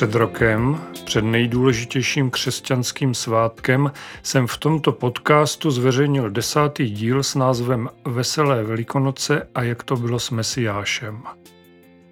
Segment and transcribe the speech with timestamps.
[0.00, 3.92] Před rokem, před nejdůležitějším křesťanským svátkem,
[4.22, 10.18] jsem v tomto podcastu zveřejnil desátý díl s názvem Veselé velikonoce a jak to bylo
[10.18, 11.22] s Mesiášem.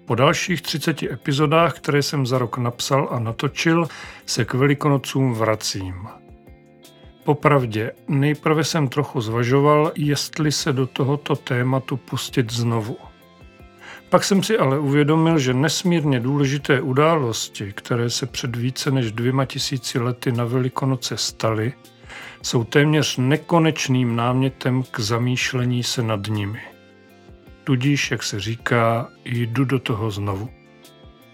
[0.05, 3.87] Po dalších 30 epizodách, které jsem za rok napsal a natočil,
[4.25, 6.07] se k velikonocům vracím.
[7.23, 12.97] Popravdě, nejprve jsem trochu zvažoval, jestli se do tohoto tématu pustit znovu–
[14.09, 19.45] pak jsem si ale uvědomil, že nesmírně důležité události, které se před více než dvěma
[19.45, 21.73] tisíci lety na Velikonoce staly,
[22.41, 26.61] jsou téměř nekonečným námětem k zamýšlení se nad nimi.
[27.63, 30.49] Tudíž, jak se říká, jdu do toho znovu.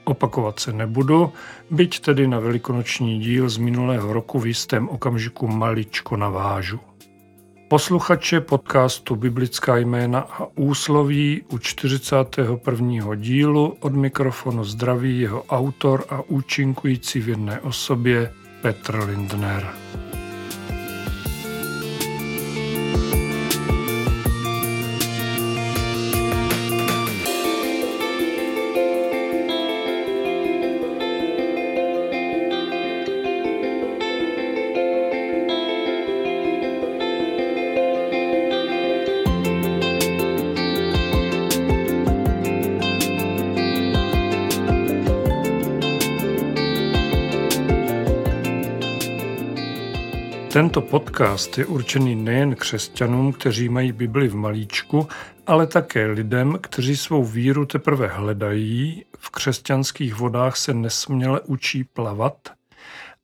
[0.03, 1.33] Opakovat se nebudu,
[1.71, 6.79] byť tedy na velikonoční díl z minulého roku v jistém okamžiku maličko navážu.
[7.75, 13.15] Posluchače podcastu Biblická jména a úsloví u 41.
[13.15, 19.67] dílu od mikrofonu zdraví jeho autor a účinkující v jedné osobě Petr Lindner.
[50.55, 55.07] Tento podcast je určený nejen křesťanům, kteří mají Bibli v malíčku,
[55.47, 62.35] ale také lidem, kteří svou víru teprve hledají, v křesťanských vodách se nesměle učí plavat,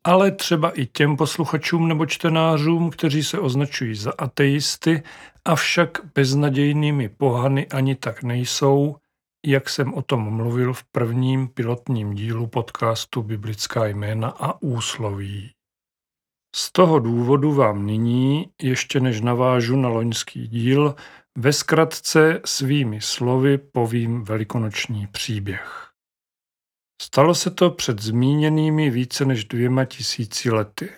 [0.03, 5.03] ale třeba i těm posluchačům nebo čtenářům, kteří se označují za ateisty,
[5.45, 8.95] avšak beznadějnými pohany ani tak nejsou,
[9.45, 15.51] jak jsem o tom mluvil v prvním pilotním dílu podcastu Biblická jména a úsloví.
[16.55, 20.95] Z toho důvodu vám nyní, ještě než navážu na loňský díl,
[21.37, 25.87] ve zkratce svými slovy povím velikonoční příběh.
[27.01, 30.89] Stalo se to před zmíněnými více než dvěma tisíci lety.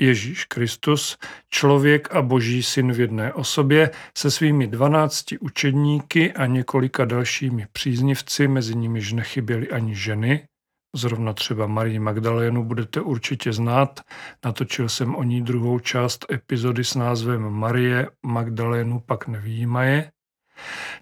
[0.00, 1.18] Ježíš Kristus,
[1.48, 8.48] člověk a boží syn v jedné osobě, se svými dvanácti učedníky a několika dalšími příznivci,
[8.48, 10.48] mezi nimiž nechyběly ani ženy,
[10.96, 14.00] Zrovna třeba Marii Magdalénu budete určitě znát.
[14.44, 20.12] Natočil jsem o ní druhou část epizody s názvem Marie Magdalénu pak nevýjímaje.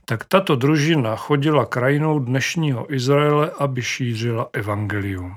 [0.04, 5.34] Tak tato družina chodila krajinou dnešního Izraele, aby šířila evangelium.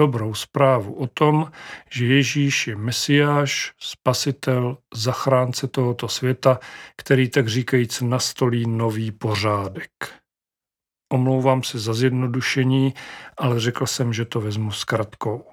[0.00, 1.50] Dobrou zprávu o tom,
[1.90, 6.58] že Ježíš je mesiáš, spasitel, zachránce tohoto světa,
[6.96, 9.90] který tak říkajíc nastolí nový pořádek.
[11.12, 12.94] Omlouvám se za zjednodušení,
[13.38, 15.44] ale řekl jsem, že to vezmu zkratkou.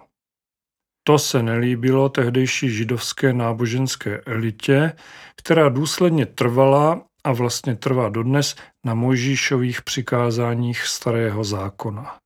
[1.03, 4.93] To se nelíbilo tehdejší židovské náboženské elitě,
[5.35, 8.55] která důsledně trvala a vlastně trvá dodnes
[8.85, 12.17] na Mojžíšových přikázáních starého zákona.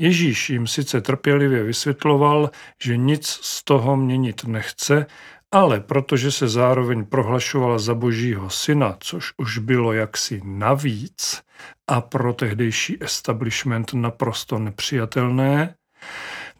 [0.00, 2.50] Ježíš jim sice trpělivě vysvětloval,
[2.82, 5.06] že nic z toho měnit nechce,
[5.54, 11.42] ale protože se zároveň prohlašovala za božího syna, což už bylo jaksi navíc
[11.86, 15.74] a pro tehdejší establishment naprosto nepřijatelné,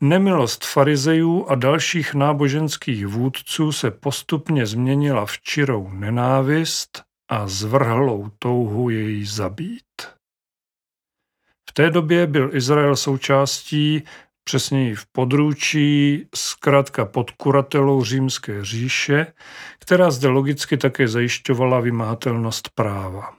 [0.00, 8.90] nemilost farizejů a dalších náboženských vůdců se postupně změnila v čirou nenávist a zvrhlou touhu
[8.90, 10.02] jej zabít.
[11.70, 14.02] V té době byl Izrael součástí
[14.46, 19.26] přesněji v područí, zkrátka pod kuratelou římské říše,
[19.78, 23.34] která zde logicky také zajišťovala vymahatelnost práva.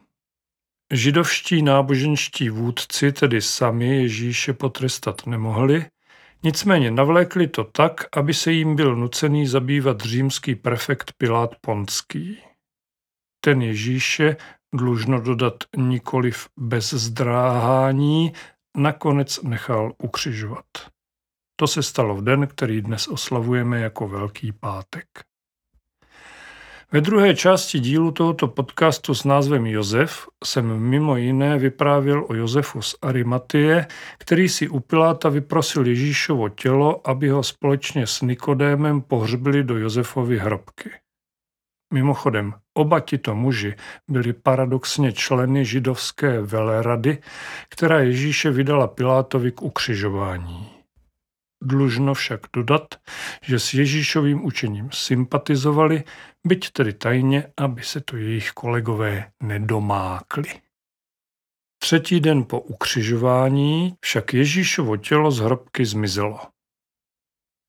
[0.94, 5.86] Židovští náboženští vůdci tedy sami Ježíše potrestat nemohli,
[6.44, 12.38] nicméně navlékli to tak, aby se jim byl nucený zabývat římský prefekt Pilát Ponský.
[13.40, 14.36] Ten Ježíše,
[14.76, 18.34] dlužno dodat nikoliv bez zdráhání,
[18.78, 20.66] nakonec nechal ukřižovat.
[21.60, 25.08] To se stalo v den, který dnes oslavujeme jako Velký pátek.
[26.92, 32.82] Ve druhé části dílu tohoto podcastu s názvem Josef jsem mimo jiné vyprávěl o Josefu
[32.82, 33.88] z Arimatie,
[34.18, 40.38] který si u Piláta vyprosil Ježíšovo tělo, aby ho společně s Nikodémem pohřbili do Josefovy
[40.38, 40.90] hrobky.
[41.94, 43.76] Mimochodem, oba tito muži
[44.08, 47.18] byli paradoxně členy židovské velerady,
[47.70, 50.77] která Ježíše vydala Pilátovi k ukřižování.
[51.62, 52.96] Dlužno však dodat,
[53.42, 56.04] že s Ježíšovým učením sympatizovali,
[56.48, 60.50] byť tedy tajně, aby se to jejich kolegové nedomákli.
[61.80, 66.40] Třetí den po ukřižování však Ježíšovo tělo z hrobky zmizelo.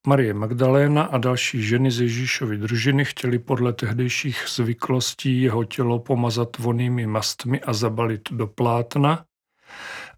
[0.07, 6.59] Marie Magdaléna a další ženy z Ježíšovy družiny chtěli podle tehdejších zvyklostí jeho tělo pomazat
[6.59, 9.25] vonými mastmi a zabalit do plátna,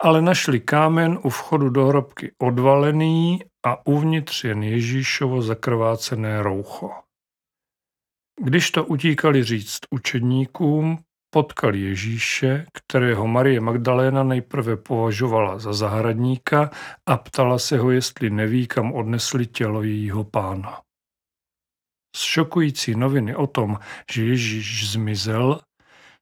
[0.00, 6.90] ale našli kámen u vchodu do hrobky odvalený a uvnitř jen Ježíšovo zakrvácené roucho.
[8.42, 10.98] Když to utíkali říct učedníkům,
[11.30, 16.70] potkal Ježíše, kterého Marie Magdaléna nejprve považovala za zahradníka
[17.06, 20.80] a ptala se ho, jestli neví, kam odnesli tělo jejího pána.
[22.16, 23.78] Z šokující noviny o tom,
[24.12, 25.60] že Ježíš zmizel,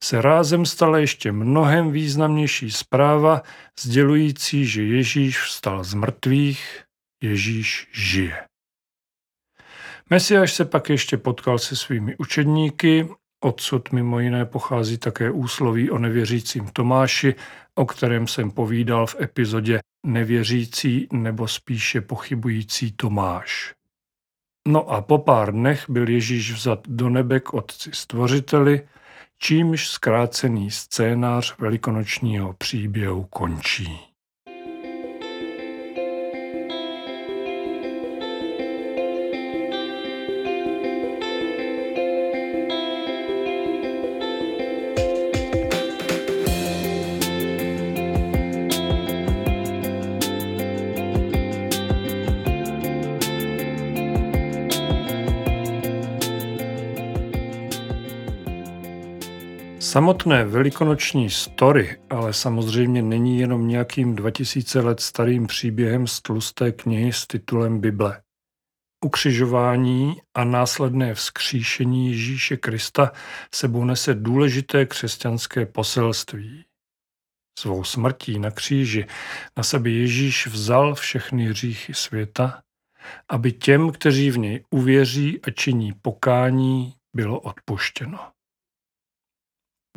[0.05, 3.43] se rázem stala ještě mnohem významnější zpráva,
[3.81, 6.85] sdělující, že Ježíš vstal z mrtvých,
[7.23, 8.45] Ježíš žije.
[10.11, 13.09] Mesiáš se pak ještě potkal se svými učedníky
[13.41, 17.35] Odsud mimo jiné pochází také úsloví o nevěřícím Tomáši,
[17.75, 23.75] o kterém jsem povídal v epizodě Nevěřící nebo spíše pochybující Tomáš.
[24.69, 28.89] No a po pár dnech byl Ježíš vzat do nebe k Otci Stvořiteli,
[29.39, 34.08] čímž zkrácený scénář velikonočního příběhu končí.
[59.81, 67.13] Samotné velikonoční story ale samozřejmě není jenom nějakým 2000 let starým příběhem z tlusté knihy
[67.13, 68.23] s titulem Bible.
[69.05, 73.13] Ukřižování a následné vzkříšení Ježíše Krista
[73.55, 76.65] sebou nese důležité křesťanské poselství.
[77.59, 79.07] Svou smrtí na kříži
[79.57, 82.63] na sebe Ježíš vzal všechny hříchy světa,
[83.29, 88.38] aby těm, kteří v něj uvěří a činí pokání, bylo odpuštěno.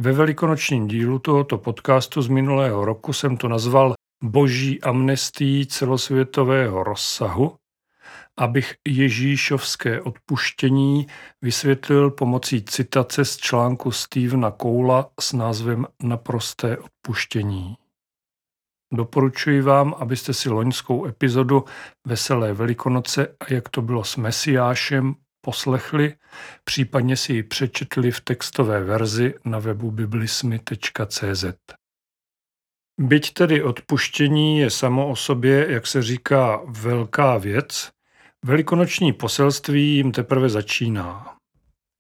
[0.01, 3.94] Ve velikonočním dílu tohoto podcastu z minulého roku jsem to nazval
[4.24, 7.56] Boží amnestí celosvětového rozsahu,
[8.38, 11.07] abych Ježíšovské odpuštění
[11.42, 17.75] vysvětlil pomocí citace z článku Stevena Koula s názvem Naprosté odpuštění.
[18.94, 21.63] Doporučuji vám, abyste si loňskou epizodu
[22.07, 26.13] Veselé velikonoce a jak to bylo s Mesiášem poslechli,
[26.63, 31.45] případně si ji přečetli v textové verzi na webu biblismy.cz.
[32.99, 37.89] Byť tedy odpuštění je samo o sobě, jak se říká, velká věc,
[38.45, 41.35] velikonoční poselství jim teprve začíná.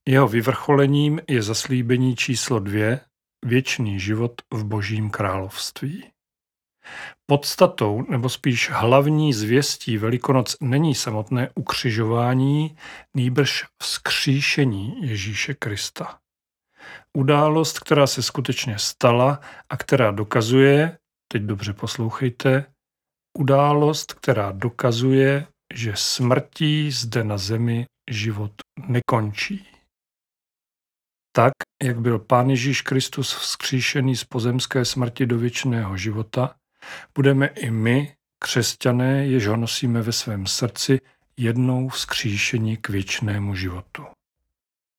[0.07, 2.99] Jeho vyvrcholením je zaslíbení číslo dvě,
[3.45, 6.11] věčný život v božím království.
[7.25, 12.77] Podstatou, nebo spíš hlavní zvěstí Velikonoc není samotné ukřižování,
[13.15, 16.19] nýbrž vzkříšení Ježíše Krista.
[17.17, 19.39] Událost, která se skutečně stala
[19.69, 20.97] a která dokazuje,
[21.31, 22.65] teď dobře poslouchejte,
[23.37, 28.51] událost, která dokazuje, že smrtí zde na zemi život
[28.87, 29.67] nekončí.
[31.35, 36.55] Tak, jak byl Pán Ježíš Kristus vzkříšený z pozemské smrti do věčného života,
[37.15, 40.99] budeme i my, křesťané, jež ho nosíme ve svém srdci,
[41.37, 44.05] jednou vzkříšení k věčnému životu.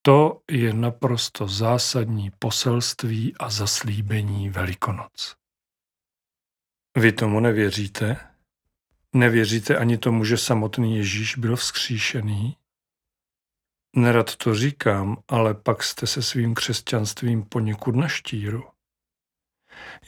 [0.02, 5.36] To je naprosto zásadní poselství a zaslíbení Velikonoc.
[6.96, 8.16] Vy tomu nevěříte?
[9.12, 12.56] Nevěříte ani tomu, že samotný Ježíš byl vzkříšený?
[13.96, 18.71] Nerad to říkám, ale pak jste se svým křesťanstvím poněkud na štíru.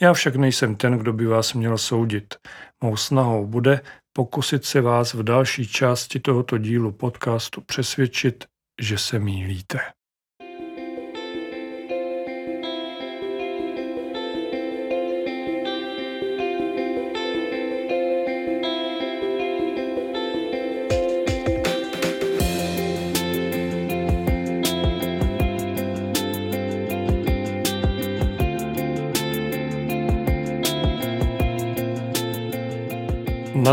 [0.01, 2.35] Já však nejsem ten, kdo by vás měl soudit.
[2.83, 3.81] Mou snahou bude
[4.13, 8.45] pokusit se vás v další části tohoto dílu podcastu přesvědčit,
[8.81, 9.79] že se mýlíte.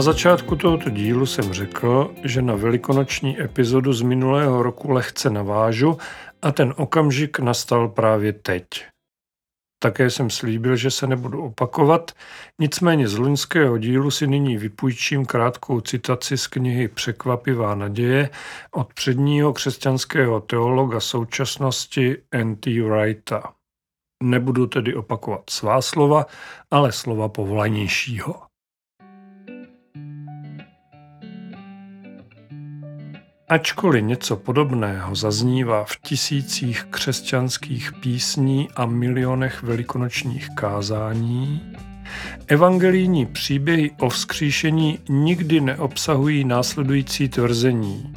[0.03, 5.99] Na začátku tohoto dílu jsem řekl, že na velikonoční epizodu z minulého roku lehce navážu
[6.43, 8.65] a ten okamžik nastal právě teď.
[9.83, 12.11] Také jsem slíbil, že se nebudu opakovat,
[12.61, 18.31] nicméně z loňského dílu si nyní vypůjčím krátkou citaci z knihy Překvapivá naděje
[18.71, 22.83] od předního křesťanského teologa současnosti N.T.
[22.83, 23.53] Wrighta.
[24.23, 26.27] Nebudu tedy opakovat svá slova,
[26.71, 28.52] ale slova povolanějšího.
[33.53, 41.75] Ačkoliv něco podobného zaznívá v tisících křesťanských písní a milionech velikonočních kázání,
[42.47, 48.15] evangelijní příběhy o vzkříšení nikdy neobsahují následující tvrzení.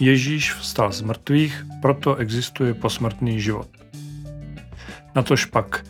[0.00, 3.68] Ježíš vstal z mrtvých, proto existuje posmrtný život.
[5.14, 5.84] Natož pak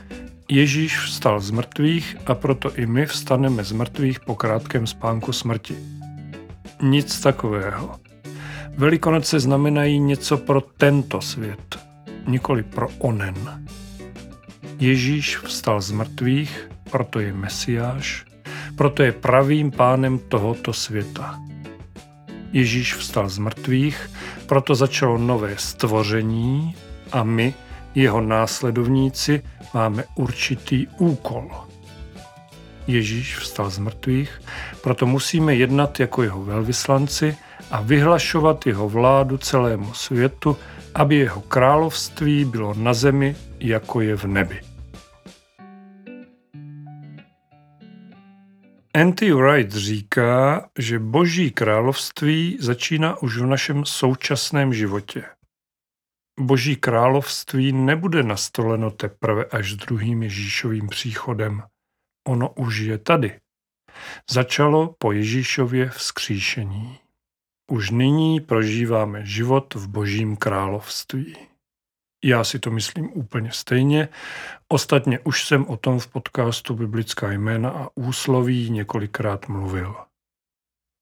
[0.49, 5.76] Ježíš vstal z mrtvých a proto i my vstaneme z mrtvých po krátkém spánku smrti.
[6.83, 8.12] Nic takového.
[8.76, 11.79] Velikonoce znamenají něco pro tento svět,
[12.26, 13.67] nikoli pro onen.
[14.79, 18.25] Ježíš vstal z mrtvých, proto je Mesiáš,
[18.76, 21.41] proto je pravým pánem tohoto světa.
[22.52, 24.11] Ježíš vstal z mrtvých,
[24.47, 26.75] proto začalo nové stvoření
[27.12, 27.55] a my,
[27.95, 29.43] jeho následovníci,
[29.75, 31.50] máme určitý úkol.
[32.87, 34.41] Ježíš vstal z mrtvých,
[34.83, 37.37] proto musíme jednat jako jeho velvyslanci
[37.73, 40.57] a vyhlašovat jeho vládu celému světu,
[40.95, 44.61] aby jeho království bylo na zemi, jako je v nebi.
[48.95, 49.33] N.T.
[49.33, 55.25] Wright říká, že boží království začíná už v našem současném životě.
[56.41, 61.62] Boží království nebude nastoleno teprve až s druhým Ježíšovým příchodem.
[62.29, 63.41] Ono už je tady.
[64.31, 67.01] Začalo po Ježíšově vzkříšení.
[67.71, 71.37] Už nyní prožíváme život v Božím království.
[72.25, 74.09] Já si to myslím úplně stejně.
[74.69, 79.97] Ostatně už jsem o tom v podcastu Biblická jména a úsloví několikrát mluvil.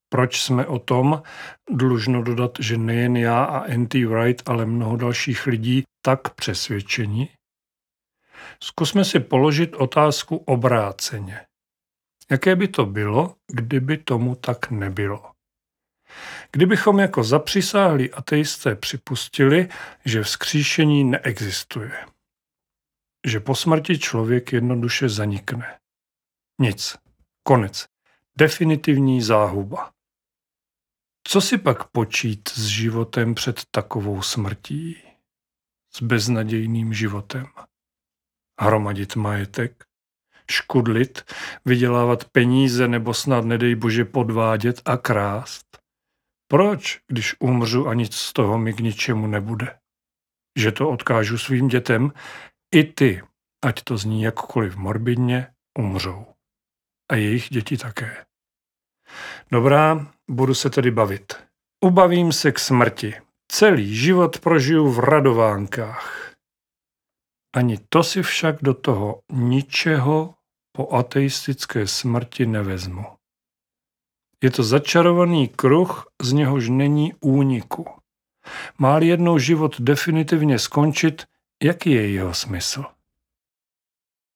[0.09, 1.23] Proč jsme o tom?
[1.69, 4.05] Dlužno dodat, že nejen já a N.T.
[4.05, 7.29] Wright, ale mnoho dalších lidí tak přesvědčeni.
[8.63, 11.45] Zkusme si položit otázku obráceně.
[12.31, 15.30] Jaké by to bylo, kdyby tomu tak nebylo?
[16.51, 19.69] Kdybychom jako zapřisáhlí ateisté připustili,
[20.05, 22.05] že vzkříšení neexistuje,
[23.27, 25.79] že po smrti člověk jednoduše zanikne.
[26.61, 26.97] Nic.
[27.43, 27.87] Konec.
[28.37, 29.91] Definitivní záhuba.
[31.23, 34.97] Co si pak počít s životem před takovou smrtí?
[35.93, 37.47] S beznadějným životem?
[38.59, 39.83] Hromadit majetek?
[40.51, 41.31] Škudlit?
[41.65, 45.80] Vydělávat peníze nebo snad nedej bože podvádět a krást?
[46.51, 49.79] Proč, když umřu a nic z toho mi k ničemu nebude?
[50.59, 52.13] Že to odkážu svým dětem,
[52.75, 53.21] i ty,
[53.65, 55.47] ať to zní jakkoliv morbidně,
[55.79, 56.25] umřou.
[57.11, 58.25] A jejich děti také.
[59.51, 61.33] Dobrá, budu se tedy bavit.
[61.85, 63.13] Ubavím se k smrti.
[63.51, 66.33] Celý život prožiju v radovánkách.
[67.55, 70.35] Ani to si však do toho ničeho
[70.71, 73.20] po ateistické smrti nevezmu.
[74.43, 77.85] Je to začarovaný kruh, z něhož není úniku.
[78.77, 81.23] má jednou život definitivně skončit,
[81.63, 82.83] jaký je jeho smysl?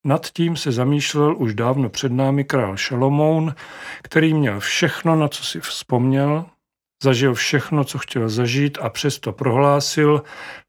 [0.04, 3.54] Nad tím se zamýšlel už dávno před námi král Šalomoun,
[4.02, 6.46] který měl všechno, na co si vzpomněl,
[7.02, 10.22] zažil všechno, co chtěl zažít a přesto prohlásil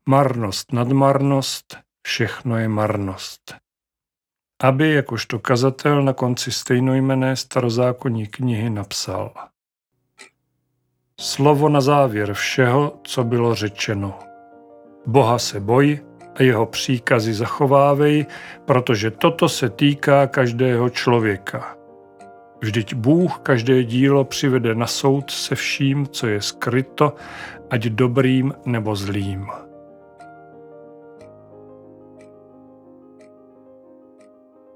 [0.09, 1.77] marnost nad marnost,
[2.07, 3.66] všechno je marnost
[4.63, 9.33] aby jakožto kazatel na konci stejnojmené starozákonní knihy napsal.
[11.19, 14.19] Slovo na závěr všeho, co bylo řečeno.
[15.05, 15.99] Boha se boj
[16.35, 18.25] a jeho příkazy zachovávej,
[18.65, 21.77] protože toto se týká každého člověka.
[22.61, 27.13] Vždyť Bůh každé dílo přivede na soud se vším, co je skryto,
[27.69, 29.47] ať dobrým nebo zlým.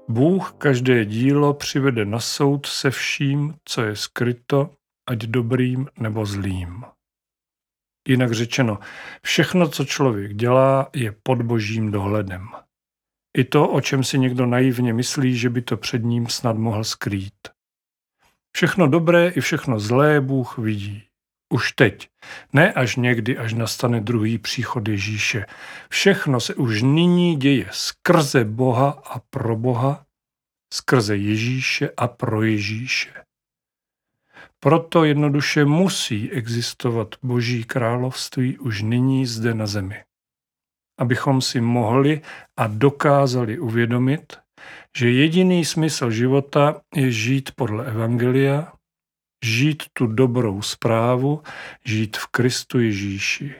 [0.08, 4.70] Bůh každé dílo přivede na soud se vším, co je skryto,
[5.08, 6.84] ať dobrým nebo zlým.
[8.08, 8.78] Jinak řečeno,
[9.22, 12.48] všechno, co člověk dělá, je pod božím dohledem.
[13.38, 16.84] I to, o čem si někdo naivně myslí, že by to před ním snad mohl
[16.84, 17.48] skrýt.
[18.56, 21.11] Všechno dobré i všechno zlé Bůh vidí.
[21.52, 22.08] Už teď,
[22.52, 25.46] ne až někdy, až nastane druhý příchod Ježíše.
[25.88, 30.04] Všechno se už nyní děje skrze Boha a pro Boha,
[30.72, 33.12] skrze Ježíše a pro Ježíše.
[34.60, 40.04] Proto jednoduše musí existovat Boží království už nyní zde na zemi.
[40.98, 42.20] Abychom si mohli
[42.56, 44.36] a dokázali uvědomit,
[44.96, 48.72] že jediný smysl života je žít podle Evangelia,
[49.42, 51.42] žít tu dobrou zprávu,
[51.84, 53.54] žít v Kristu Ježíši.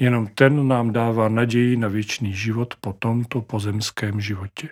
[0.00, 4.68] Jenom ten nám dává naději na věčný život po tomto pozemském životě.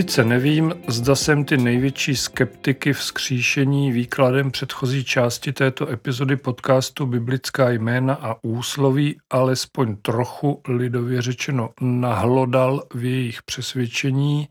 [0.00, 7.70] Sice nevím, zda jsem ty největší skeptiky vzkříšení výkladem předchozí části této epizody podcastu Biblická
[7.70, 14.48] jména a úsloví alespoň trochu lidově řečeno nahlodal v jejich přesvědčení,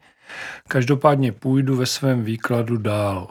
[0.68, 3.27] každopádně půjdu ve svém výkladu dál.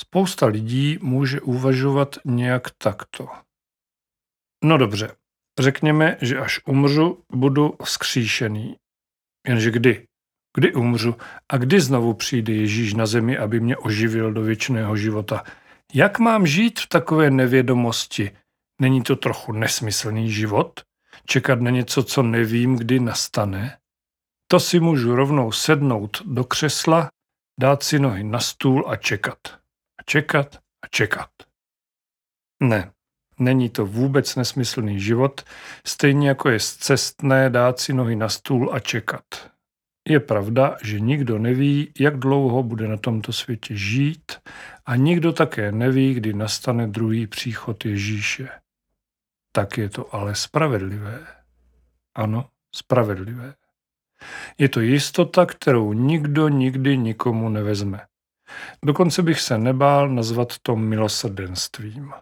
[0.00, 3.28] Spousta lidí může uvažovat nějak takto.
[4.64, 5.16] No dobře,
[5.60, 8.76] řekněme, že až umřu, budu vzkříšený.
[9.48, 10.06] Jenže kdy?
[10.56, 11.14] Kdy umřu
[11.48, 15.44] a kdy znovu přijde Ježíš na zemi, aby mě oživil do věčného života?
[15.94, 18.30] Jak mám žít v takové nevědomosti?
[18.80, 20.80] Není to trochu nesmyslný život?
[21.26, 23.78] Čekat na něco, co nevím, kdy nastane?
[24.48, 27.08] To si můžu rovnou sednout do křesla,
[27.60, 29.38] dát si nohy na stůl a čekat.
[30.00, 31.30] A čekat a čekat.
[32.62, 32.92] Ne,
[33.38, 35.44] není to vůbec nesmyslný život,
[35.86, 39.55] stejně jako je cestné dát si nohy na stůl a čekat.
[40.08, 44.32] Je pravda, že nikdo neví, jak dlouho bude na tomto světě žít
[44.86, 48.48] a nikdo také neví, kdy nastane druhý příchod Ježíše.
[49.52, 51.26] Tak je to ale spravedlivé.
[52.14, 53.54] Ano, spravedlivé.
[54.58, 58.06] Je to jistota, kterou nikdo nikdy nikomu nevezme.
[58.84, 62.12] Dokonce bych se nebál nazvat to milosrdenstvím.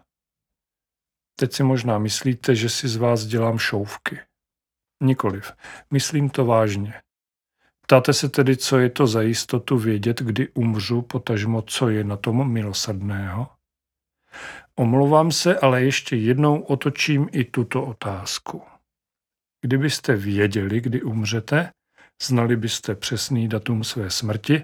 [1.39, 4.19] Teď si možná myslíte, že si z vás dělám šouvky.
[5.03, 5.51] Nikoliv.
[5.91, 7.01] Myslím to vážně.
[7.87, 12.17] Ptáte se tedy, co je to za jistotu vědět, kdy umřu, potažmo co je na
[12.17, 13.47] tom milosrdného?
[14.75, 18.61] Omlouvám se, ale ještě jednou otočím i tuto otázku.
[19.61, 21.69] Kdybyste věděli, kdy umřete,
[22.21, 24.63] znali byste přesný datum své smrti,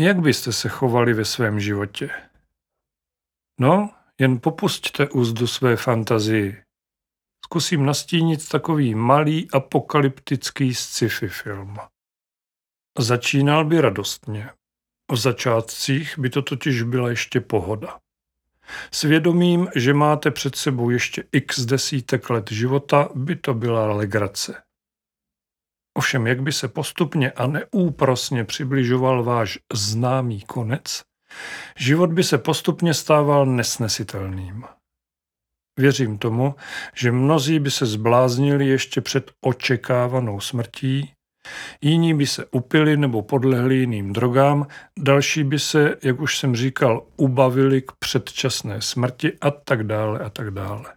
[0.00, 2.10] jak byste se chovali ve svém životě?
[3.60, 6.62] No, jen popusťte úzdu své fantazii.
[7.44, 11.76] Zkusím nastínit takový malý apokalyptický sci-fi film.
[12.98, 14.50] Začínal by radostně.
[15.12, 17.98] V začátcích by to totiž byla ještě pohoda.
[18.90, 24.62] Svědomím, že máte před sebou ještě x desítek let života, by to byla legrace.
[25.94, 31.02] Ovšem, jak by se postupně a neúprosně přibližoval váš známý konec,
[31.76, 34.64] život by se postupně stával nesnesitelným.
[35.78, 36.54] Věřím tomu,
[36.94, 41.12] že mnozí by se zbláznili ještě před očekávanou smrtí
[41.80, 44.66] Jiní by se upili nebo podlehli jiným drogám,
[44.98, 50.30] další by se, jak už jsem říkal, ubavili k předčasné smrti a tak dále a
[50.30, 50.94] tak dále.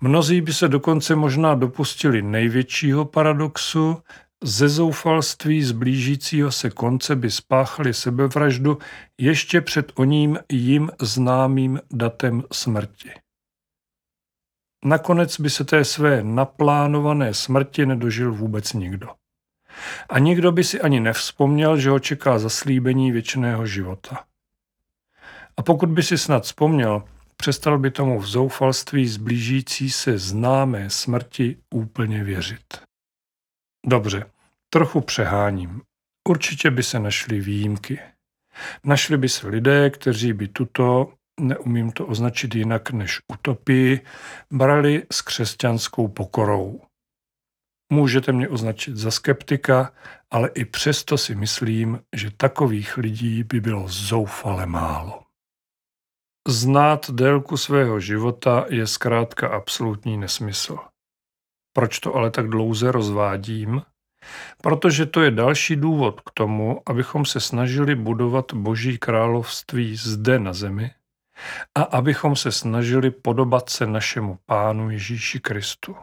[0.00, 4.02] Mnozí by se dokonce možná dopustili největšího paradoxu,
[4.44, 8.78] ze zoufalství z blížícího se konce by spáchali sebevraždu
[9.20, 13.10] ještě před oním jim známým datem smrti.
[14.84, 19.08] Nakonec by se té své naplánované smrti nedožil vůbec nikdo.
[20.08, 24.24] A nikdo by si ani nevzpomněl, že ho čeká zaslíbení věčného života.
[25.56, 27.02] A pokud by si snad vzpomněl,
[27.36, 32.78] přestal by tomu v zoufalství zblížící se známé smrti úplně věřit.
[33.86, 34.24] Dobře,
[34.70, 35.82] trochu přeháním.
[36.28, 38.00] Určitě by se našly výjimky.
[38.84, 44.00] Našli by se lidé, kteří by tuto, neumím to označit jinak než utopii,
[44.50, 46.80] brali s křesťanskou pokorou.
[47.92, 49.92] Můžete mě označit za skeptika,
[50.30, 55.22] ale i přesto si myslím, že takových lidí by bylo zoufale málo.
[56.48, 60.78] Znát délku svého života je zkrátka absolutní nesmysl.
[61.72, 63.82] Proč to ale tak dlouze rozvádím?
[64.62, 70.52] Protože to je další důvod k tomu, abychom se snažili budovat Boží království zde na
[70.52, 70.90] zemi
[71.74, 75.96] a abychom se snažili podobat se našemu Pánu Ježíši Kristu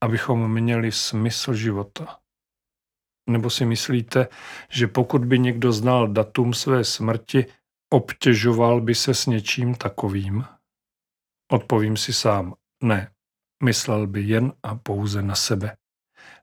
[0.00, 2.18] abychom měli smysl života?
[3.30, 4.28] Nebo si myslíte,
[4.68, 7.46] že pokud by někdo znal datum své smrti,
[7.90, 10.44] obtěžoval by se s něčím takovým?
[11.52, 13.10] Odpovím si sám, ne.
[13.62, 15.76] Myslel by jen a pouze na sebe.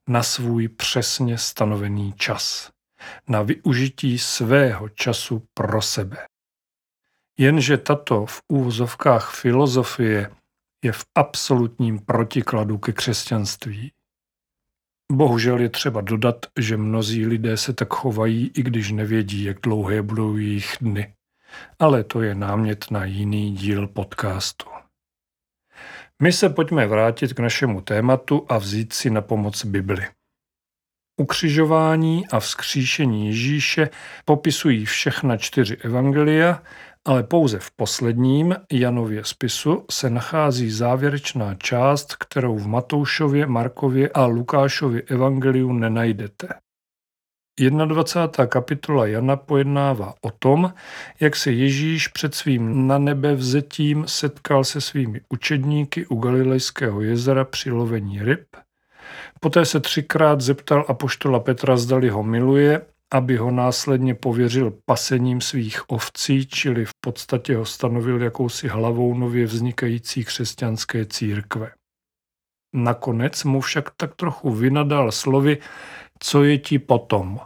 [0.08, 2.72] Na svůj přesně stanovený čas.
[3.28, 6.28] Na využití svého času pro sebe.
[7.40, 10.32] Jenže tato v úvozovkách filozofie
[10.84, 13.92] je v absolutním protikladu ke křesťanství.
[15.12, 20.02] Bohužel je třeba dodat, že mnozí lidé se tak chovají, i když nevědí, jak dlouhé
[20.02, 21.14] budou jejich dny.
[21.80, 24.70] Ale to je námět na jiný díl podcastu.
[26.22, 30.08] My se pojďme vrátit k našemu tématu a vzít si na pomoc Bibli.
[31.18, 33.90] Ukřižování a vzkříšení Ježíše
[34.26, 36.64] popisují všechna čtyři evangelia,
[37.06, 44.26] ale pouze v posledním Janově spisu se nachází závěrečná část, kterou v Matoušově, Markově a
[44.26, 46.48] Lukášově evangeliu nenajdete.
[47.60, 48.46] 21.
[48.46, 50.74] kapitola Jana pojednává o tom,
[51.20, 57.46] jak se Ježíš před svým na nebe vzetím setkal se svými učedníky u Galilejského jezera
[57.46, 58.46] při lovení ryb.
[59.40, 62.82] Poté se třikrát zeptal apoštola Petra, zdali ho miluje,
[63.14, 69.46] aby ho následně pověřil pasením svých ovcí, čili v podstatě ho stanovil jakousi hlavou nově
[69.46, 71.72] vznikající křesťanské církve.
[72.76, 75.58] Nakonec mu však tak trochu vynadal slovy,
[76.20, 77.40] co je ti potom,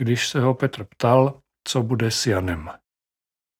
[0.00, 2.70] když se ho Petr ptal, co bude s Janem.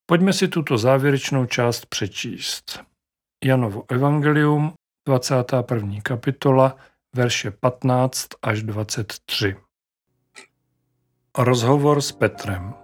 [0.07, 2.85] Pojďme si tuto závěrečnou část přečíst.
[3.45, 4.73] Janovo evangelium,
[5.09, 6.01] 21.
[6.03, 6.77] kapitola,
[7.17, 9.57] verše 15 až 23.
[11.39, 12.75] Rozhovor s Petrem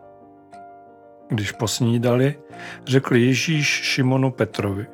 [1.28, 2.38] Když posnídali,
[2.86, 4.86] řekl Ježíš Šimonu Petrovi.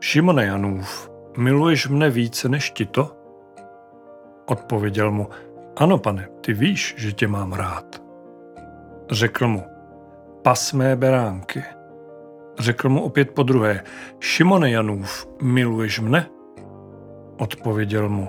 [0.00, 3.16] Šimone Janův, miluješ mne více než ti to?
[4.46, 5.28] Odpověděl mu,
[5.76, 8.02] ano pane, ty víš, že tě mám rád.
[9.10, 9.64] Řekl mu,
[10.42, 11.62] pas mé beránky.
[12.58, 13.84] Řekl mu opět po druhé,
[14.20, 16.26] Šimone Janův, miluješ mne?
[17.38, 18.28] Odpověděl mu,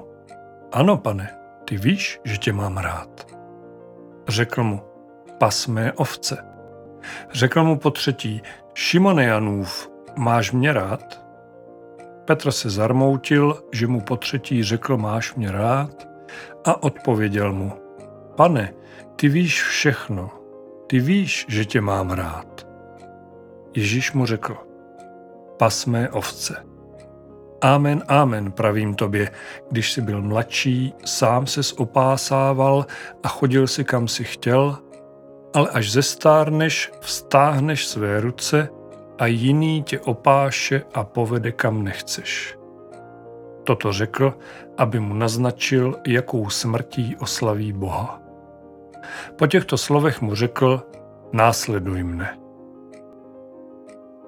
[0.72, 1.30] ano pane,
[1.66, 3.41] ty víš, že tě mám rád.
[4.32, 4.82] Řekl mu,
[5.38, 6.46] pas mé ovce.
[7.34, 8.42] Řekl mu po třetí,
[8.74, 11.26] Šimone Janův, máš mě rád?
[12.26, 16.08] Petr se zarmoutil, že mu po třetí řekl, máš mě rád?
[16.66, 17.74] A odpověděl mu,
[18.36, 18.74] pane,
[19.16, 20.30] ty víš všechno,
[20.88, 22.68] ty víš, že tě mám rád.
[23.76, 24.58] Ježíš mu řekl,
[25.58, 26.71] pas mé ovce.
[27.62, 29.32] Amen, amen, pravím tobě,
[29.72, 32.86] když jsi byl mladší, sám se opásával
[33.24, 34.78] a chodil si kam si chtěl,
[35.54, 38.70] ale až zestárneš, vstáhneš své ruce
[39.20, 42.58] a jiný tě opáše a povede kam nechceš.
[43.64, 44.34] Toto řekl,
[44.78, 48.22] aby mu naznačil, jakou smrtí oslaví Boha.
[49.36, 50.84] Po těchto slovech mu řekl,
[51.34, 52.38] následuj mne.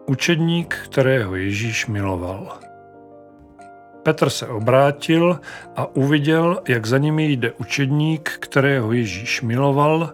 [0.06, 2.60] Učedník, kterého Ježíš miloval.
[4.04, 5.40] Petr se obrátil
[5.76, 10.14] a uviděl, jak za nimi jde učedník, kterého Ježíš miloval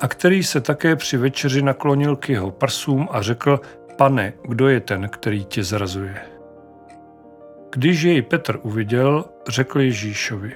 [0.00, 3.60] a který se také při večeři naklonil k jeho prsům a řekl,
[3.96, 6.16] pane, kdo je ten, který tě zrazuje?
[7.72, 10.52] Když jej Petr uviděl, řekl Ježíšovi,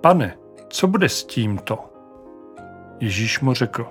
[0.00, 0.36] pane,
[0.68, 1.78] co bude s tímto?
[3.00, 3.86] Ježíš mu řekl,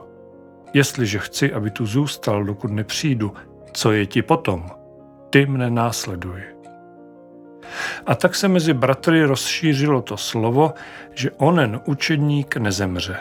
[0.74, 3.34] jestliže chci, aby tu zůstal, dokud nepřijdu,
[3.72, 4.70] co je ti potom?
[5.30, 6.59] Ty mne následuj.
[8.06, 10.74] A tak se mezi bratry rozšířilo to slovo,
[11.14, 13.18] že onen učedník nezemře.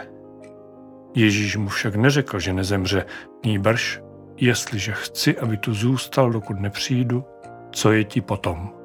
[1.14, 3.04] Ježíš mu však neřekl, že nezemře,
[3.44, 4.00] nýbrž,
[4.36, 7.24] jestliže chci, aby tu zůstal, dokud nepřijdu,
[7.72, 8.78] co je ti potom?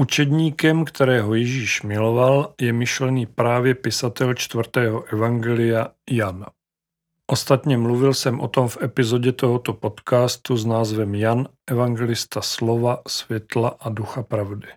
[0.00, 6.46] Učedníkem, kterého Ježíš miloval, je myšlený právě pisatel čtvrtého evangelia Jan.
[7.26, 13.76] Ostatně mluvil jsem o tom v epizodě tohoto podcastu s názvem Jan, evangelista slova, světla
[13.80, 14.68] a ducha pravdy.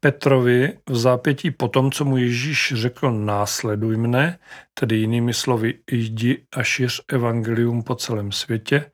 [0.00, 4.38] Petrovi v zápětí po tom, co mu Ježíš řekl následuj mne,
[4.74, 8.90] tedy jinými slovy jdi a šiř evangelium po celém světě,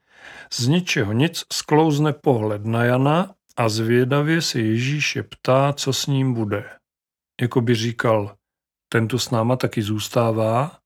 [0.52, 6.34] z ničeho nic sklouzne pohled na Jana a zvědavě se Ježíše ptá, co s ním
[6.34, 6.64] bude.
[7.40, 8.36] Jako by říkal,
[8.88, 10.78] ten tu s náma taky zůstává,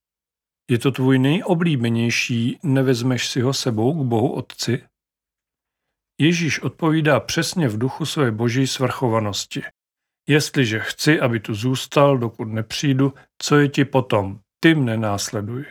[0.70, 4.82] je to tvůj nejoblíbenější, nevezmeš si ho sebou k Bohu Otci?
[6.20, 9.62] Ježíš odpovídá přesně v duchu své boží svrchovanosti.
[10.28, 14.40] Jestliže chci, aby tu zůstal, dokud nepřijdu, co je ti potom?
[14.60, 15.64] Ty mne následuj.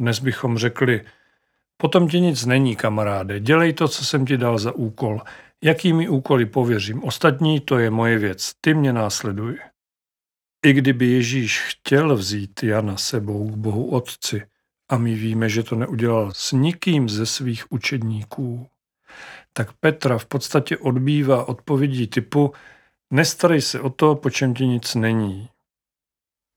[0.00, 1.04] Dnes bychom řekli,
[1.76, 5.20] potom ti nic není, kamaráde, dělej to, co jsem ti dal za úkol.
[5.64, 7.04] Jakými úkoly pověřím?
[7.04, 9.58] Ostatní, to je moje věc, ty mě následuj.
[10.66, 14.42] I kdyby Ježíš chtěl vzít Jana sebou k Bohu Otci,
[14.90, 18.68] a my víme, že to neudělal s nikým ze svých učedníků,
[19.52, 22.52] tak Petra v podstatě odbývá odpovědí typu
[23.12, 25.48] nestarej se o to, po čem ti nic není.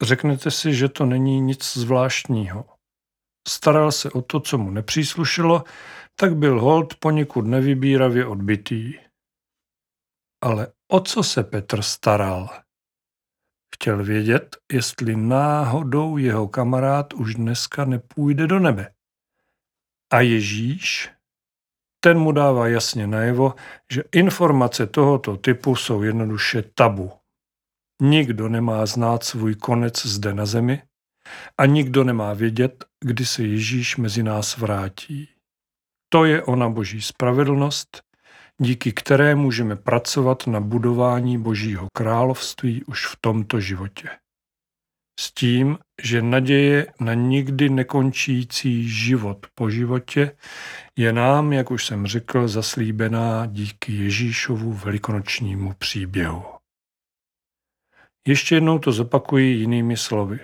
[0.02, 2.66] Řeknete si, že to není nic zvláštního.
[3.48, 5.64] staral se o to, co mu nepříslušelo,
[6.16, 8.94] tak byl hold poněkud nevybíravě odbitý.
[10.44, 12.50] Ale o co se Petr staral?
[13.76, 18.94] Chtěl vědět, jestli náhodou jeho kamarád už dneska nepůjde do nebe.
[20.14, 21.10] A Ježíš?
[22.00, 23.56] Ten mu dává jasně najevo,
[23.92, 27.12] že informace tohoto typu jsou jednoduše tabu.
[28.02, 30.84] Nikdo nemá znát svůj konec zde na zemi
[31.58, 35.30] a nikdo nemá vědět, kdy se Ježíš mezi nás vrátí.
[36.10, 38.02] To je ona boží spravedlnost,
[38.62, 44.10] díky které můžeme pracovat na budování božího království už v tomto životě.
[45.20, 50.38] S tím, že naděje na nikdy nekončící život po životě
[50.98, 56.44] je nám, jak už jsem řekl, zaslíbená díky Ježíšovu velikonočnímu příběhu.
[58.28, 60.40] Ještě jednou to zopakuji jinými slovy.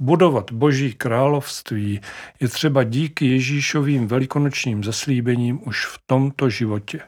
[0.00, 2.00] Budovat Boží království
[2.40, 7.00] je třeba díky Ježíšovým velikonočním zaslíbením už v tomto životě.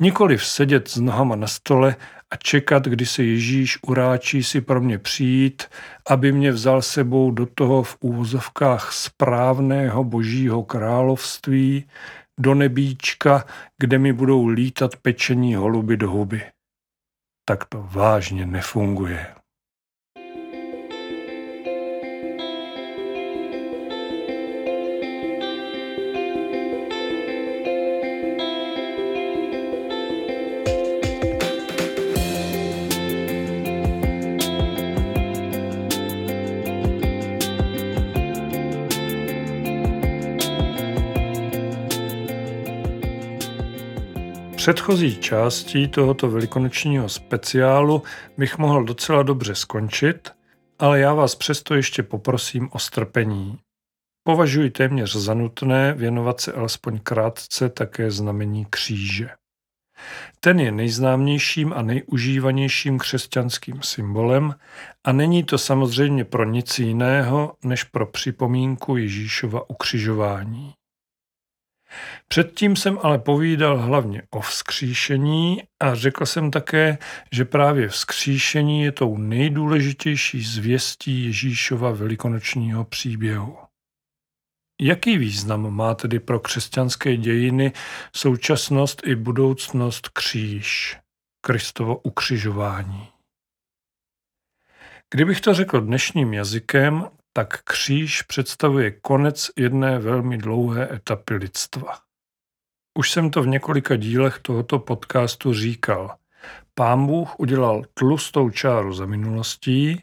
[0.00, 1.96] Nikoliv sedět s nohama na stole
[2.30, 5.64] a čekat, kdy se Ježíš uráčí si pro mě přijít,
[6.08, 11.84] aby mě vzal sebou do toho v úvozovkách správného božího království,
[12.40, 13.44] do nebíčka,
[13.78, 16.42] kde mi budou lítat pečení holuby do huby.
[17.44, 19.26] Tak to vážně nefunguje.
[44.66, 48.02] Předchozí částí tohoto velikonočního speciálu
[48.38, 50.30] bych mohl docela dobře skončit,
[50.78, 53.58] ale já vás přesto ještě poprosím o strpení.
[54.24, 59.28] Považuji téměř za nutné věnovat se alespoň krátce také znamení kříže.
[60.40, 64.54] Ten je nejznámějším a nejužívanějším křesťanským symbolem
[65.04, 70.74] a není to samozřejmě pro nic jiného než pro připomínku Ježíšova ukřižování.
[72.28, 76.98] Předtím jsem ale povídal hlavně o vzkříšení a řekl jsem také,
[77.32, 83.56] že právě vzkříšení je tou nejdůležitější zvěstí Ježíšova velikonočního příběhu.
[84.80, 87.72] Jaký význam má tedy pro křesťanské dějiny
[88.16, 90.98] současnost i budoucnost kříž,
[91.40, 93.08] Kristovo ukřižování?
[95.10, 101.98] Kdybych to řekl dnešním jazykem, tak kříž představuje konec jedné velmi dlouhé etapy lidstva.
[102.98, 106.16] Už jsem to v několika dílech tohoto podcastu říkal.
[106.74, 110.02] Pán Bůh udělal tlustou čáru za minulostí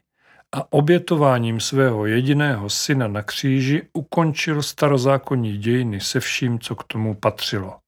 [0.56, 7.16] a obětováním svého jediného syna na kříži ukončil starozákonní dějiny se vším, co k tomu
[7.16, 7.80] patřilo.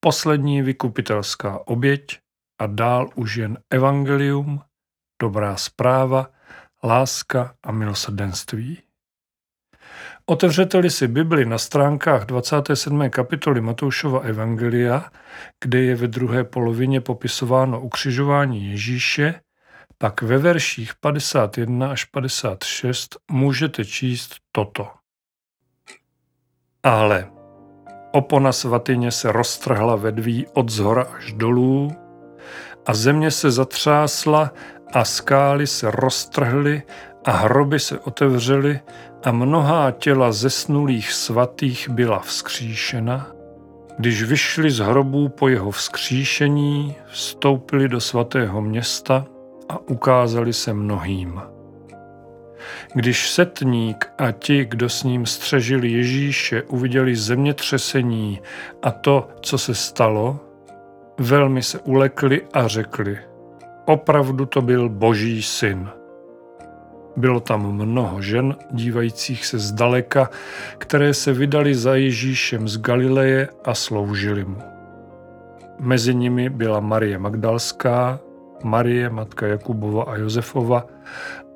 [0.00, 2.18] Poslední vykupitelská oběť
[2.60, 4.62] a dál už jen evangelium,
[5.22, 6.35] dobrá zpráva,
[6.86, 8.78] láska a milosrdenství.
[10.26, 13.10] Otevřete-li si Bibli na stránkách 27.
[13.10, 15.10] kapitoly Matoušova Evangelia,
[15.60, 19.40] kde je ve druhé polovině popisováno ukřižování Ježíše,
[19.98, 24.88] pak ve verších 51 až 56 můžete číst toto.
[26.82, 27.30] Ale
[28.12, 31.90] opona svatyně se roztrhla vedví od zhora až dolů
[32.86, 34.52] a země se zatřásla
[34.92, 36.82] a skály se roztrhly
[37.24, 38.80] a hroby se otevřely
[39.24, 43.26] a mnohá těla zesnulých svatých byla vzkříšena,
[43.98, 49.26] když vyšli z hrobů po jeho vzkříšení, vstoupili do svatého města
[49.68, 51.40] a ukázali se mnohým.
[52.94, 58.40] Když setník a ti, kdo s ním střežili Ježíše, uviděli zemětřesení
[58.82, 60.40] a to, co se stalo,
[61.18, 63.18] velmi se ulekli a řekli,
[63.86, 65.88] opravdu to byl boží syn.
[67.16, 70.30] Bylo tam mnoho žen, dívajících se zdaleka,
[70.78, 74.62] které se vydali za Ježíšem z Galileje a sloužili mu.
[75.80, 78.20] Mezi nimi byla Marie Magdalská,
[78.64, 80.86] Marie, matka Jakubova a Josefova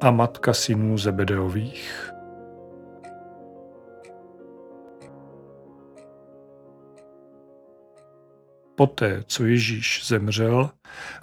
[0.01, 2.10] a matka synů Zebedeových.
[8.81, 10.71] Poté, co Ježíš zemřel,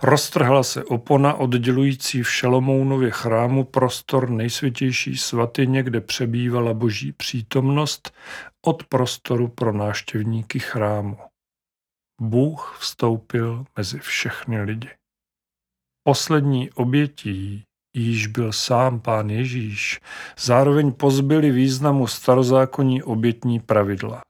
[0.03, 8.11] roztrhla se opona oddělující v Šalomounově chrámu prostor nejsvětější svatyně, kde přebývala boží přítomnost,
[8.65, 11.17] od prostoru pro náštěvníky chrámu.
[12.21, 14.89] Bůh vstoupil mezi všechny lidi.
[16.03, 17.63] Poslední obětí
[17.95, 20.01] již byl sám pán Ježíš,
[20.39, 24.21] zároveň pozbyli významu starozákonní obětní pravidla.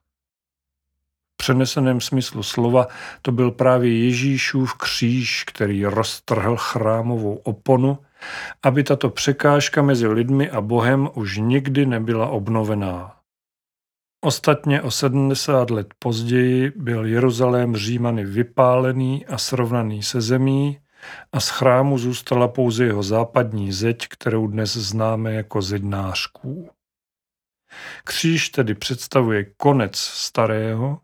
[1.48, 2.88] Přeneseném smyslu slova
[3.22, 7.98] to byl právě Ježíšův kříž, který roztrhl chrámovou oponu,
[8.64, 13.16] aby tato překážka mezi lidmi a Bohem už nikdy nebyla obnovená.
[14.26, 20.80] Ostatně o 70 let později byl Jeruzalém Římany vypálený a srovnaný se zemí
[21.32, 26.70] a z chrámu zůstala pouze jeho západní zeď, kterou dnes známe jako zeď nářků.
[28.04, 31.00] Kříž tedy představuje konec starého,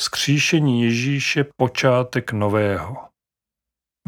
[0.00, 3.08] vzkříšení Ježíše počátek nového.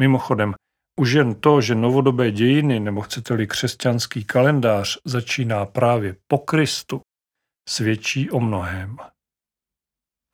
[0.01, 0.53] Mimochodem,
[0.99, 7.01] už jen to, že novodobé dějiny, nebo chcete-li křesťanský kalendář, začíná právě po Kristu,
[7.69, 8.97] svědčí o mnohém.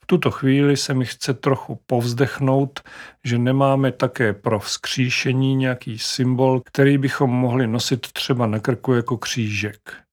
[0.04, 2.80] V tuto chvíli se mi chce trochu povzdechnout,
[3.24, 9.18] že nemáme také pro vzkříšení nějaký symbol, který bychom mohli nosit třeba na krku jako
[9.18, 10.04] křížek.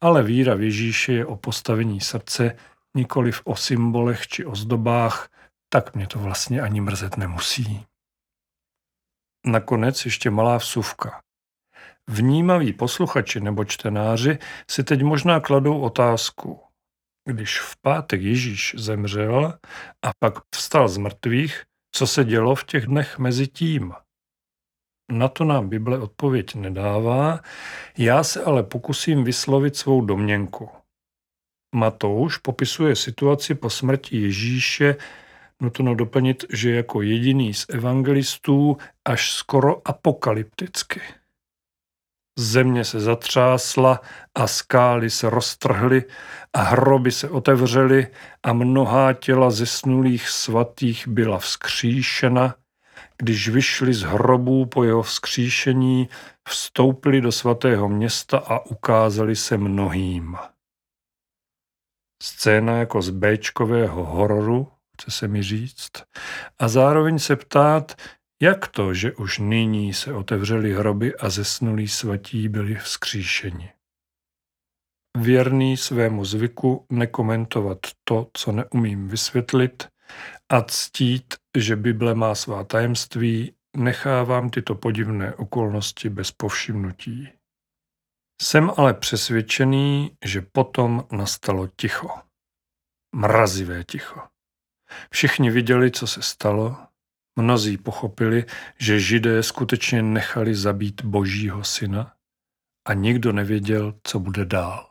[0.00, 2.56] Ale víra v Ježíše je o postavení srdce,
[2.96, 5.28] nikoliv o symbolech či ozdobách,
[5.68, 7.86] tak mě to vlastně ani mrzet nemusí.
[9.46, 11.22] Nakonec ještě malá vsuvka.
[12.08, 14.38] Vnímaví posluchači nebo čtenáři
[14.70, 16.60] si teď možná kladou otázku.
[17.28, 19.58] Když v pátek Ježíš zemřel
[20.04, 23.94] a pak vstal z mrtvých, co se dělo v těch dnech mezi tím?
[25.12, 27.40] Na to nám Bible odpověď nedává,
[27.98, 30.70] já se ale pokusím vyslovit svou domněnku.
[31.76, 34.96] Matouš popisuje situaci po smrti Ježíše,
[35.60, 41.00] nutno doplnit, že jako jediný z evangelistů až skoro apokalypticky.
[42.38, 44.00] Země se zatřásla
[44.34, 46.04] a skály se roztrhly
[46.52, 48.06] a hroby se otevřely
[48.42, 52.54] a mnohá těla zesnulých svatých byla vzkříšena.
[53.18, 56.08] Když vyšli z hrobů po jeho vzkříšení,
[56.48, 60.36] vstoupili do svatého města a ukázali se mnohým.
[62.22, 65.90] Scéna jako z Bčkového hororu, chce se mi říct,
[66.58, 67.94] a zároveň se ptát,
[68.42, 73.72] jak to, že už nyní se otevřely hroby a zesnulí svatí byli vzkříšeni?
[75.18, 79.88] Věrný svému zvyku nekomentovat to, co neumím vysvětlit
[80.48, 87.28] a ctít, že Bible má svá tajemství, nechávám tyto podivné okolnosti bez povšimnutí.
[88.42, 92.08] Jsem ale přesvědčený, že potom nastalo ticho.
[93.16, 94.20] Mrazivé ticho.
[95.10, 96.76] Všichni viděli, co se stalo,
[97.38, 98.44] Mnozí pochopili,
[98.78, 102.12] že židé skutečně nechali zabít božího syna
[102.86, 104.88] a nikdo nevěděl, co bude dál.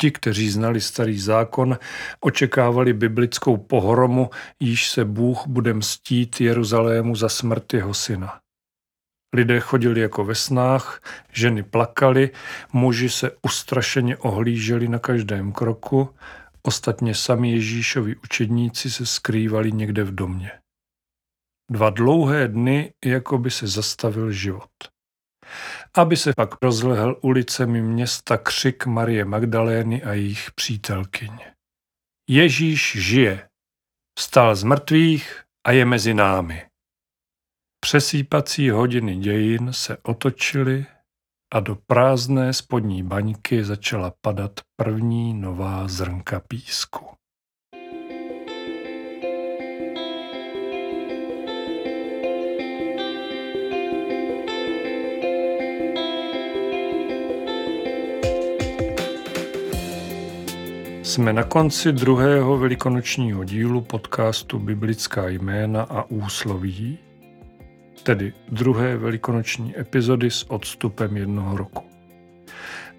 [0.00, 1.78] Ti, kteří znali starý zákon,
[2.20, 8.40] očekávali biblickou pohromu, již se Bůh bude mstít Jeruzalému za smrt jeho syna.
[9.34, 12.30] Lidé chodili jako ve snách, ženy plakali,
[12.72, 16.14] muži se ustrašeně ohlíželi na každém kroku,
[16.62, 20.50] ostatně sami Ježíšovi učedníci se skrývali někde v domě.
[21.70, 24.70] Dva dlouhé dny, jako by se zastavil život.
[25.94, 31.38] Aby se pak rozlehl ulicemi města křik Marie Magdalény a jejich přítelkyň.
[32.28, 33.48] Ježíš žije,
[34.18, 36.69] vstal z mrtvých a je mezi námi.
[37.80, 40.86] Přesýpací hodiny dějin se otočily
[41.54, 47.06] a do prázdné spodní baňky začala padat první nová zrnka písku.
[61.02, 66.98] Jsme na konci druhého velikonočního dílu podcastu Biblická jména a úsloví,
[68.02, 71.84] tedy druhé velikonoční epizody s odstupem jednoho roku.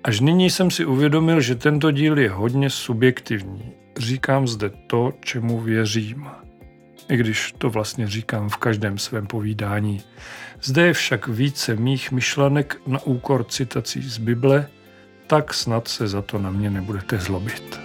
[0.04, 3.72] Až nyní jsem si uvědomil, že tento díl je hodně subjektivní.
[3.98, 6.28] Říkám zde to, čemu věřím.
[7.10, 10.02] I když to vlastně říkám v každém svém povídání.
[10.62, 14.68] Zde je však více mých myšlenek na úkor citací z Bible,
[15.28, 17.81] tak snad se za to na mě nebudete zlobit.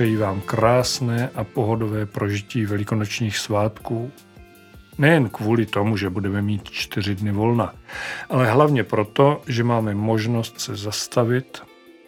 [0.00, 4.10] Přeji vám krásné a pohodové prožití velikonočních svátků.
[4.98, 7.74] Nejen kvůli tomu, že budeme mít čtyři dny volna,
[8.30, 11.62] ale hlavně proto, že máme možnost se zastavit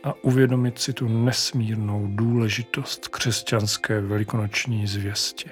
[0.04, 5.50] a uvědomit si tu nesmírnou důležitost křesťanské velikonoční zvěsti.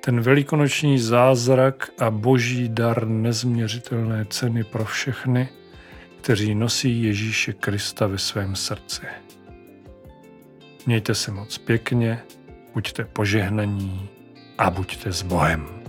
[0.00, 5.48] Ten velikonoční zázrak a boží dar nezměřitelné ceny pro všechny,
[6.20, 9.02] kteří nosí Ježíše Krista ve svém srdci.
[10.86, 12.22] Mějte se moc pěkně,
[12.74, 14.08] buďte požehnaní
[14.58, 15.81] a buďte s Bohem.